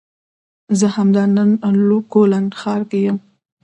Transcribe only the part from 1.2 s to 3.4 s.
نن کولن ښار کې یم